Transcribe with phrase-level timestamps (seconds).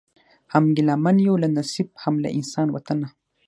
[0.53, 3.07] هم ګیله من یو له نصیب هم له انسان وطنه